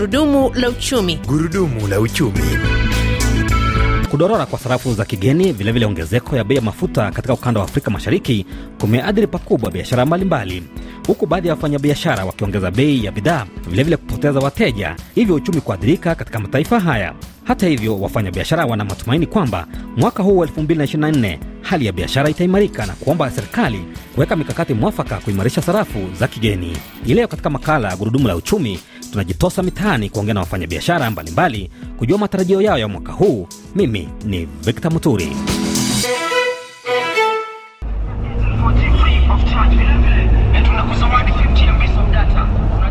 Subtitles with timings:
[0.00, 1.16] Gurudumu la uchumi.
[1.26, 2.40] Gurudumu la uchumi.
[4.10, 7.90] Kudorora kwa sarafu za kigeni, vilevile ongezeko ya bei ya mafuta katika ukanda wa Afrika
[7.90, 8.46] Mashariki
[8.80, 10.62] kumeathiri pakubwa biashara mbalimbali,
[11.06, 16.38] huku baadhi ya wafanyabiashara wakiongeza bei ya bidhaa, vilevile kupoteza wateja, hivyo uchumi kuathirika katika
[16.40, 17.14] mataifa haya.
[17.44, 22.92] Hata hivyo, wafanyabiashara wana matumaini kwamba mwaka huu wa 2024 hali ya biashara itaimarika na
[22.92, 26.76] kuomba serikali kuweka mikakati mwafaka kuimarisha sarafu za kigeni.
[27.06, 28.80] Hii leo katika makala ya Gurudumu la Uchumi
[29.10, 33.46] tunajitosa mitaani kuongea na wafanyabiashara mbalimbali kujua matarajio yao ya mwaka huu.
[33.74, 35.32] Mimi ni Victor Muturi.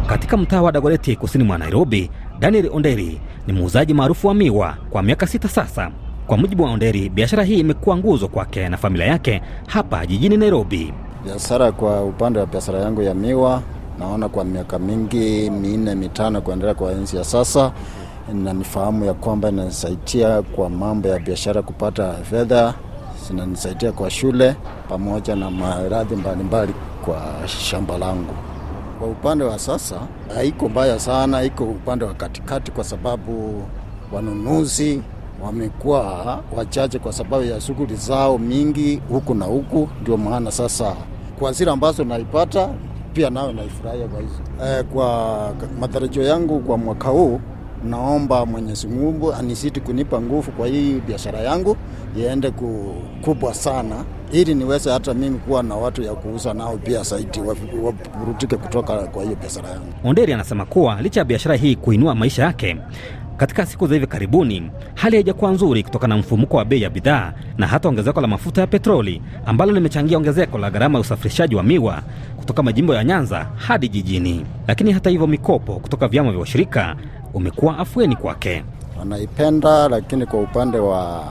[0.07, 2.09] Katika mtaa wa Dagoreti kusini mwa Nairobi,
[2.39, 5.91] Daniel Onderi ni muuzaji maarufu wa miwa kwa miaka sita sasa.
[6.27, 10.93] Kwa mujibu wa Onderi, biashara hii imekuwa nguzo kwake na familia yake hapa jijini Nairobi.
[11.25, 13.61] Biashara kwa upande wa biashara yangu ya miwa,
[13.99, 17.71] naona kwa miaka mingi minne mitano kuendelea kwa enzi ya sasa,
[18.33, 18.55] na
[19.05, 22.73] ya kwamba inanisaidia kwa mambo ya biashara kupata fedha,
[23.27, 24.55] zinanisaidia kwa shule
[24.89, 26.73] pamoja na maradhi mbalimbali
[27.05, 28.33] kwa shamba langu.
[28.99, 29.95] Kwa upande wa sasa
[30.35, 33.63] haiko mbaya sana, iko upande wa katikati, kwa sababu
[34.13, 35.01] wanunuzi
[35.43, 39.89] wamekuwa wachache kwa sababu ya shughuli zao mingi huku na huku.
[40.01, 40.95] Ndio maana sasa
[41.39, 42.69] kwa zile ambazo naipata
[43.13, 44.33] pia nayo naifurahia kwa hizo.
[44.65, 47.39] eh, kwa matarajio yangu kwa mwaka huu
[47.83, 51.77] naomba Mwenyezi Mungu anisiti kunipa nguvu kwa hii biashara yangu
[52.17, 52.51] iende
[53.21, 53.95] kubwa sana,
[54.31, 57.39] ili niweze hata mimi kuwa na watu ya kuuza nao pia zaidi,
[57.83, 59.85] waburudike kutoka kwa hiyo biashara yangu.
[60.03, 62.77] Onderi anasema kuwa licha ya biashara hii kuinua maisha yake
[63.39, 67.33] katika siku za hivi karibuni hali haijakuwa nzuri kutokana na mfumuko wa bei ya bidhaa
[67.57, 71.63] na hata ongezeko la mafuta ya petroli ambalo limechangia ongezeko la gharama ya usafirishaji wa
[71.63, 72.01] miwa
[72.37, 74.45] kutoka majimbo ya Nyanza hadi jijini.
[74.67, 76.95] Lakini hata hivyo, mikopo kutoka vyama vya ushirika
[77.33, 78.63] umekuwa afueni kwake.
[78.99, 81.23] Wanaipenda, lakini kwa upande wa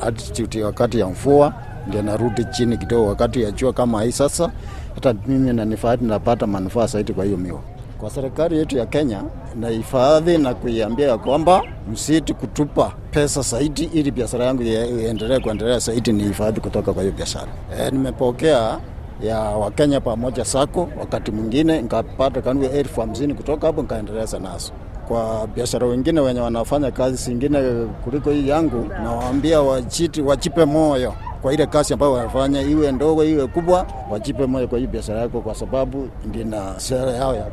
[0.00, 1.54] attitude wakati ya mvua
[1.88, 3.06] ndio narudi chini kidogo.
[3.08, 4.50] Wakati ya jua kama hii sasa,
[4.94, 7.60] hata mimi nanifahati napata manufaa zaidi kwa hiyo miwa
[8.04, 9.22] kwa serikali yetu ya Kenya
[9.60, 15.78] na hifadhi na kuiambia ya kwamba msiti kutupa pesa zaidi, ili biashara yangu iendelee kuendelea
[15.78, 17.46] zaidi, ni hifadhi kutoka kwa hiyo biashara.
[17.80, 18.78] E, nimepokea
[19.22, 24.72] ya Wakenya pamoja sako, wakati mwingine nikapata karibu elfu hamsini kutoka hapo nikaendeleza nazo.
[25.08, 27.58] Kwa biashara wengine wenye wanafanya kazi zingine
[28.04, 31.14] kuliko hii yangu, nawaambia wachiti wachipe moyo
[31.44, 35.40] kwa ile kazi ambayo wanafanya, iwe ndogo iwe kubwa, wajipe moyo kwa hii biashara yako,
[35.40, 37.46] kwa sababu ndina sera yao ya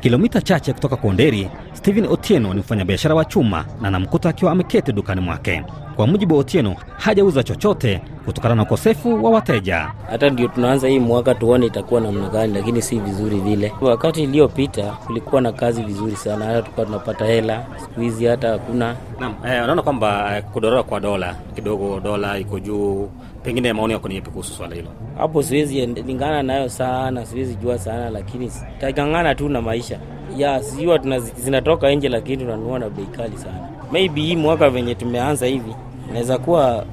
[0.00, 5.20] Kilomita chache kutoka Konderi, Stephen Otieno ni mfanyabiashara wa chuma na namkuta akiwa ameketi dukani
[5.20, 5.64] mwake.
[5.96, 9.90] Kwa mujibu wa Otieno, hajauza chochote kutokana na ukosefu wa wateja.
[10.10, 13.72] Hata ndio tunaanza hii mwaka tuone itakuwa namna gani, lakini si vizuri vile.
[13.80, 17.66] Wakati iliyopita kulikuwa na kazi vizuri sana, hata tulikuwa tunapata hela.
[17.76, 18.96] Siku hizi hata hakuna.
[19.20, 23.08] Naam, eh, unaona kwamba eh, kudorora kwa dola kidogo, dola iko juu.
[23.42, 24.88] Pengine maoni yako ni yapi kuhusu swala hilo?
[25.18, 29.98] Hapo siwezi lingana nayo sana, siwezi jua sana, lakini tangangana tu na maisha
[30.36, 30.98] ya sijua
[31.36, 33.68] zinatoka nje, lakini tunanunua na bei kali sana.
[33.92, 35.74] Maybe hii mwaka venye tumeanza hivi
[36.10, 36.84] inaweza kuwa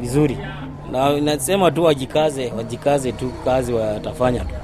[0.00, 0.38] vizuri,
[0.94, 4.54] na inasema tu wajikaze, wajikaze tu, kazi watafanya tu.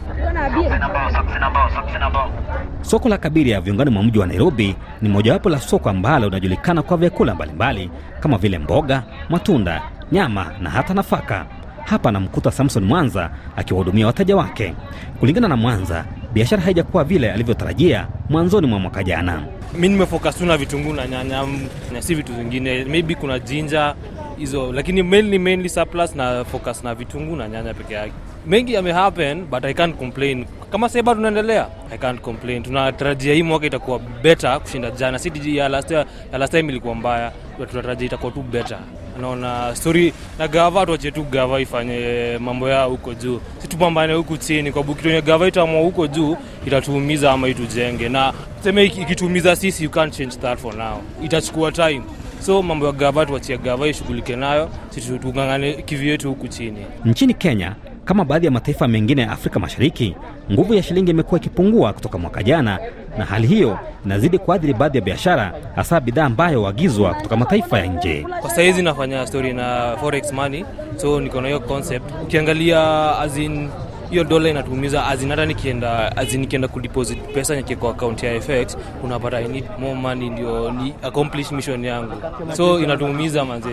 [2.83, 6.97] Soko la Kabiria viungani mwa mji wa Nairobi ni mojawapo la soko ambalo linajulikana kwa
[6.97, 7.91] vyakula mbalimbali
[8.21, 9.83] kama vile mboga, matunda,
[10.13, 11.47] nyama na hata nafaka.
[11.85, 14.75] Hapa namkuta Samson Mwanza akiwahudumia wateja wake.
[15.21, 19.43] Kulingana na Mwanza, biashara haijakuwa vile alivyotarajia mwanzoni mwa mwaka jana.
[19.79, 21.47] Mi nimefocus tu na vitunguu na nyanya
[21.93, 23.95] na si vitu vingine, maybe kuna jinja
[24.41, 28.13] hizo, lakini mainly mainly surplus na focus na vitunguu na nyanya peke yake.
[28.47, 30.47] Mengi yamehappen but I can't complain.
[30.73, 32.63] Kama sasa bado tunaendelea, I can't complain.
[32.63, 35.19] Tunatarajia hii mwaka itakuwa better kushinda jana.
[35.19, 36.07] Si ya last ya
[36.39, 37.33] last time ilikuwa mbaya,
[37.71, 38.79] tunatarajia itakuwa tu better.
[39.21, 44.37] Naona story na gava, tuache tu gava ifanye mambo yao huko juu, si tupambane huku
[44.37, 46.37] chini, kwa sababu kitu gava itaamua huko juu
[46.67, 52.03] itatuumiza ama itujenge, na tuseme ikituumiza sisi, you can't change that for now, itachukua time
[52.41, 56.87] so mambo ya gava tuachie gava ishughulike nayo, sisi tung'ang'ane kivyetu huku chini.
[57.05, 60.17] Nchini Kenya, kama baadhi ya mataifa mengine ya Afrika Mashariki,
[60.53, 62.79] nguvu ya shilingi imekuwa ikipungua kutoka mwaka jana,
[63.19, 67.87] na hali hiyo inazidi kuathiri baadhi ya biashara, hasa bidhaa ambayo huagizwa kutoka mataifa ya
[67.87, 68.27] nje.
[68.41, 70.65] Kwa saizi nafanya stori na forex money,
[70.97, 72.05] so niko na hiyo concept.
[72.23, 73.69] Ukiangalia azin
[74.11, 78.77] hiyo dola inatuumiza azin, hata nikienda azin, nikienda kudeposit pesa nyeke kwa akaunti ya FX
[79.05, 82.13] unapata I need more money ndio ni accomplish mission yangu,
[82.57, 83.69] so inatuumiza manze.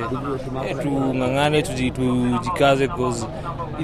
[0.69, 3.25] E, tung'ang'ane tujikaze cause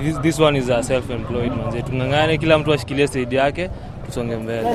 [0.03, 3.69] this, this one is a self employed manze, tung'ang'ane, kila mtu ashikilie saidi yake
[4.05, 4.67] tusonge mbele.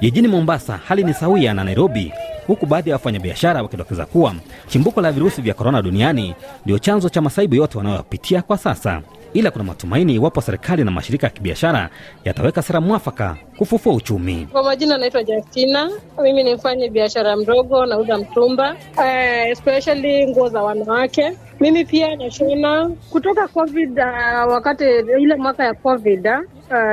[0.00, 2.12] Jijini Mombasa hali ni sawia na Nairobi,
[2.48, 4.34] huku baadhi ya wafanyabiashara wakidokeza kuwa
[4.68, 6.34] chimbuko la virusi vya korona duniani
[6.64, 9.02] ndio chanzo cha masaibu yote wanayopitia kwa sasa.
[9.34, 11.90] Ila kuna matumaini iwapo serikali na mashirika ya kibiashara
[12.24, 14.48] yataweka sera mwafaka kufufua uchumi.
[14.52, 15.90] Kwa majina naitwa Justina,
[16.22, 21.32] mimi ni mfanye biashara mdogo, nauza mtumba uh, especially nguo za wanawake.
[21.60, 24.84] Mimi pia nashona kutoka COVID uh, wakati
[25.20, 26.38] ile mwaka ya COVID uh,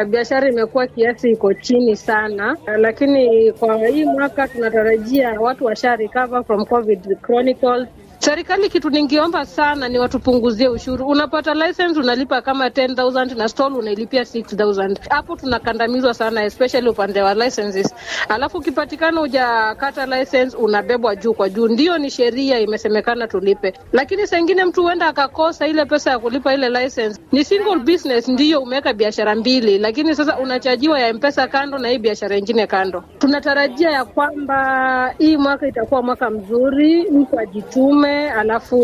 [0.09, 2.57] biashara imekuwa kiasi iko chini sana.
[2.67, 7.87] Uh, lakini kwa hii mwaka tunatarajia watu washa recover from COVID chronicles
[8.25, 11.07] Serikali kitu ningeomba sana ni watupunguzie ushuru.
[11.07, 14.95] Unapata license unalipa kama 10000 na stall unailipia 6000.
[15.09, 17.93] Hapo tunakandamizwa sana especially upande wa licenses.
[18.29, 21.67] Alafu ukipatikana hujakata license unabebwa juu kwa juu.
[21.67, 23.73] Ndio ni sheria imesemekana tulipe.
[23.93, 27.21] Lakini saa ingine mtu huenda akakosa ile pesa ya kulipa ile license.
[27.31, 31.97] Ni single business ndio umeweka biashara mbili, lakini sasa unachajiwa ya M-Pesa kando na hii
[31.97, 33.03] biashara nyingine kando.
[33.19, 38.77] Tunatarajia ya kwamba hii mwaka itakuwa mwaka mzuri, mtu ajitume alafu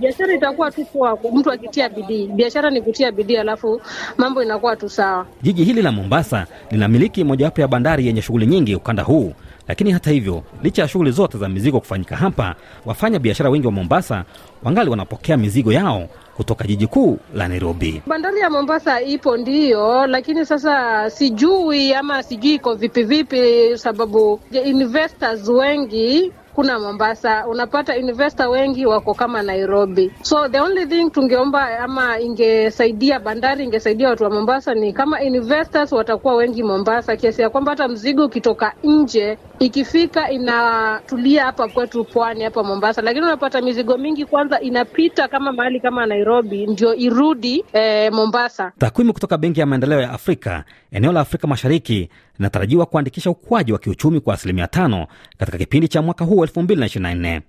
[0.00, 2.26] biashara itakuwa tu poa, mtu akitia bidii.
[2.26, 3.80] Biashara ni kutia bidii, alafu
[4.16, 5.26] mambo inakuwa tu sawa.
[5.42, 9.32] Jiji hili la Mombasa linamiliki mojawapo ya bandari yenye shughuli nyingi ukanda huu,
[9.68, 12.54] lakini hata hivyo, licha ya shughuli zote za mizigo kufanyika hapa,
[12.86, 14.24] wafanya biashara wengi wa Mombasa
[14.64, 18.02] wangali wanapokea mizigo yao kutoka jiji kuu la Nairobi.
[18.06, 23.42] Bandari ya Mombasa ipo ndiyo, lakini sasa sijui ama sijui iko vipi vipi,
[23.78, 30.10] sababu investors wengi kuna Mombasa, unapata investor wengi wako kama Nairobi.
[30.22, 35.92] So the only thing tungeomba ama ingesaidia bandari, ingesaidia watu wa Mombasa ni kama investors
[35.92, 42.44] watakuwa wengi Mombasa, kiasi ya kwamba hata mzigo ukitoka nje ikifika inatulia hapa kwetu pwani
[42.44, 48.12] hapa Mombasa, lakini unapata mizigo mingi kwanza inapita kama mahali kama Nairobi ndio irudi eh,
[48.12, 48.72] Mombasa.
[48.78, 52.08] Takwimu kutoka Benki ya Maendeleo ya Afrika eneo la Afrika Mashariki
[52.38, 55.06] linatarajiwa kuandikisha ukuaji wa kiuchumi kwa asilimia tano
[55.38, 57.40] katika kipindi cha mwaka huu 2024.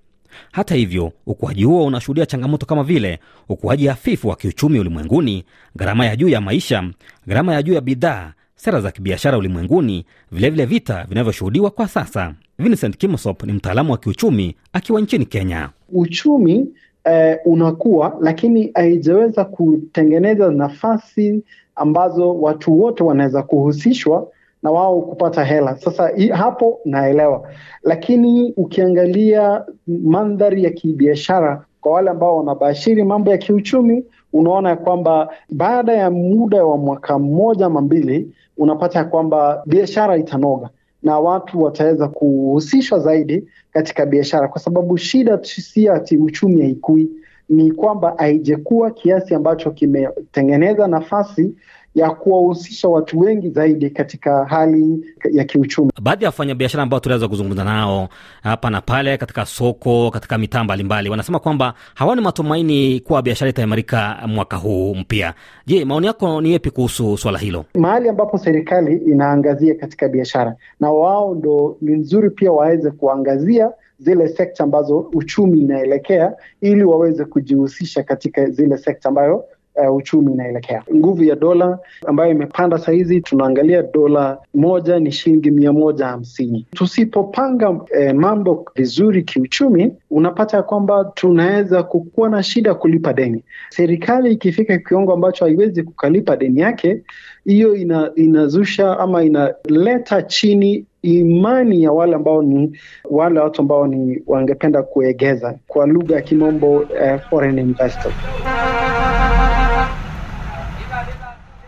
[0.51, 3.19] Hata hivyo, ukuaji huo unashuhudia changamoto kama vile
[3.49, 5.43] ukuaji hafifu wa kiuchumi ulimwenguni,
[5.75, 6.83] gharama ya juu ya maisha,
[7.27, 12.33] gharama ya juu ya bidhaa, sera za kibiashara ulimwenguni, vilevile vita vinavyoshuhudiwa kwa sasa.
[12.59, 15.69] Vincent Kimosop ni mtaalamu wa kiuchumi akiwa nchini Kenya.
[15.93, 16.65] Uchumi
[17.03, 21.43] eh, unakuwa lakini haijaweza kutengeneza nafasi
[21.75, 24.27] ambazo watu wote wanaweza kuhusishwa
[24.63, 25.77] na wao kupata hela.
[25.77, 27.47] Sasa hapo naelewa,
[27.83, 35.29] lakini ukiangalia mandhari ya kibiashara kwa wale ambao wanabashiri mambo ya kiuchumi, unaona ya kwamba
[35.49, 40.69] baada ya muda wa mwaka mmoja ama mbili, unapata ya kwamba biashara itanoga
[41.03, 47.09] na watu wataweza kuhusishwa zaidi katika biashara, kwa sababu shida si ati uchumi haikui,
[47.49, 51.53] ni kwamba haijakuwa kiasi ambacho kimetengeneza nafasi
[51.95, 55.91] ya kuwahusisha watu wengi zaidi katika hali ya kiuchumi.
[56.01, 58.09] Baadhi ya wafanyabiashara ambao tunaweza kuzungumza nao
[58.43, 64.17] hapa na pale katika soko, katika mitaa mbalimbali, wanasema kwamba hawana matumaini kuwa biashara itaimarika
[64.27, 65.33] mwaka huu mpya.
[65.65, 67.65] Je, maoni yako ni yepi kuhusu swala hilo?
[67.75, 74.27] Mahali ambapo serikali inaangazia katika biashara, na wao ndo ni nzuri pia waweze kuangazia zile
[74.27, 79.45] sekta ambazo uchumi inaelekea, ili waweze kujihusisha katika zile sekta ambayo
[79.87, 80.83] Uh, uchumi inaelekea.
[80.95, 86.67] Nguvu ya dola ambayo imepanda sahizi, tunaangalia dola moja ni shilingi mia moja hamsini.
[86.75, 93.43] Tusipopanga eh, mambo vizuri kiuchumi, unapata ya kwamba tunaweza kukuwa na shida kulipa deni.
[93.69, 97.01] Serikali ikifika kiwango ambacho haiwezi kukalipa deni yake,
[97.45, 102.77] hiyo ina, inazusha ama inaleta chini imani ya wale ambao ni
[103.09, 108.15] wale watu ambao ni wangependa kuegeza, kwa lugha ya kimombo eh, foreign investors.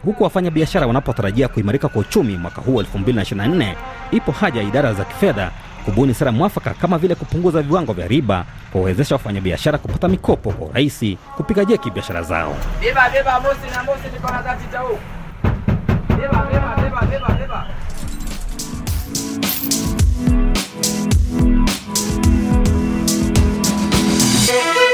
[0.05, 3.75] Huku wafanyabiashara wanapotarajia kuimarika kwa uchumi mwaka huu 224
[4.11, 5.51] ipo haja ya idara za kifedha
[5.85, 11.17] kubuni sera mwafaka kama vile kupunguza viwango vya riba, kuwawezesha wafanyabiashara kupata mikopo kwa urahisi,
[11.37, 12.55] kupiga jeki biashara zao.
[12.81, 14.43] Beba, beba, mosi na mosi, beba,
[16.09, 17.67] beba, beba, beba, beba.
[24.47, 24.90] Yeah.